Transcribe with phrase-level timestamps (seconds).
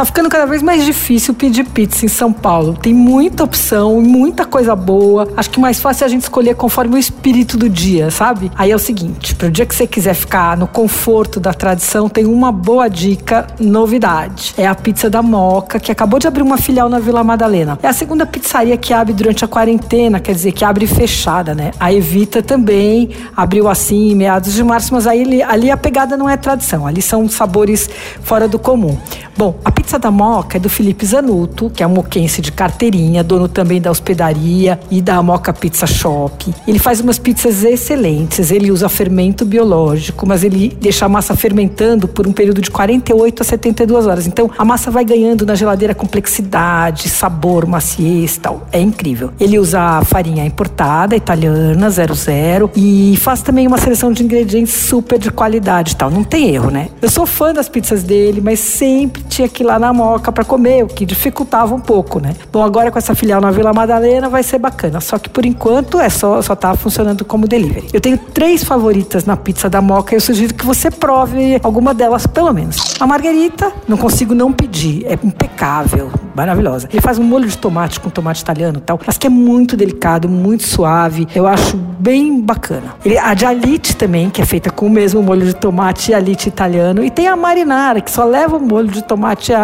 [0.00, 2.72] Tá ficando cada vez mais difícil pedir pizza em São Paulo.
[2.72, 5.28] Tem muita opção, muita coisa boa.
[5.36, 8.50] Acho que mais fácil é a gente escolher conforme o espírito do dia, sabe?
[8.56, 12.24] Aí é o seguinte, pro dia que você quiser ficar no conforto da tradição, tem
[12.24, 14.54] uma boa dica, novidade.
[14.56, 17.78] É a pizza da Moca, que acabou de abrir uma filial na Vila Madalena.
[17.82, 21.72] É a segunda pizzaria que abre durante a quarentena, quer dizer, que abre fechada, né?
[21.78, 26.26] A Evita também abriu assim em meados de março, mas aí ali a pegada não
[26.26, 27.90] é tradição, ali são sabores
[28.22, 28.96] fora do comum.
[29.36, 33.24] Bom, a pizza da Moca é do Felipe Zanuto, que é um moquense de carteirinha,
[33.24, 36.52] dono também da hospedaria e da Moca Pizza Shop.
[36.66, 42.06] Ele faz umas pizzas excelentes, ele usa fermento biológico, mas ele deixa a massa fermentando
[42.06, 44.26] por um período de 48 a 72 horas.
[44.26, 48.66] Então a massa vai ganhando na geladeira complexidade, sabor, maciez tal.
[48.70, 49.30] É incrível.
[49.40, 55.30] Ele usa farinha importada, italiana, 00, e faz também uma seleção de ingredientes super de
[55.30, 56.10] qualidade tal.
[56.10, 56.88] Não tem erro, né?
[57.00, 60.44] Eu sou fã das pizzas dele, mas sempre tinha que ir lá na Moca para
[60.44, 62.34] comer, o que dificultava um pouco, né?
[62.52, 65.00] Bom, agora com essa filial na Vila Madalena vai ser bacana.
[65.00, 67.88] Só que por enquanto é só, só tá funcionando como delivery.
[67.92, 71.94] Eu tenho três favoritas na pizza da Moca e eu sugiro que você prove alguma
[71.94, 72.94] delas, pelo menos.
[73.00, 76.88] A margarita, não consigo não pedir, é impecável, maravilhosa.
[76.92, 79.76] Ele faz um molho de tomate com tomate italiano e tal, mas que é muito
[79.76, 81.26] delicado, muito suave.
[81.34, 82.94] Eu acho bem bacana.
[83.04, 86.14] Ele, a de alite também, que é feita com o mesmo molho de tomate e
[86.14, 87.02] alite italiano.
[87.04, 89.54] E tem a marinara, que só leva o molho de tomate e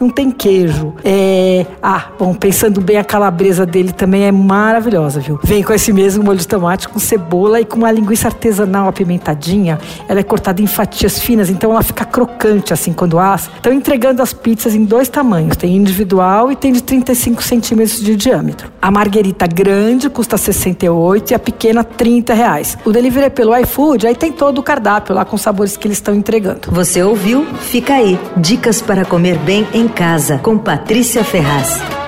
[0.00, 0.94] não tem queijo.
[1.04, 1.66] É...
[1.82, 5.38] Ah, bom, pensando bem, a calabresa dele também é maravilhosa, viu?
[5.42, 9.78] Vem com esse mesmo molho de tomate, com cebola e com uma linguiça artesanal apimentadinha.
[10.08, 13.50] Ela é cortada em fatias finas, então ela fica crocante assim quando assa.
[13.56, 18.16] Estão entregando as pizzas em dois tamanhos, tem individual e tem de 35 centímetros de
[18.16, 18.70] diâmetro.
[18.80, 22.78] A marguerita grande custa 68 e a pequena 30 reais.
[22.84, 25.86] O delivery é pelo iFood, aí tem todo o cardápio lá com os sabores que
[25.86, 26.70] eles estão entregando.
[26.70, 27.46] Você ouviu?
[27.60, 28.18] Fica aí.
[28.36, 32.01] Dicas para comer bem em casa com Patrícia Ferraz.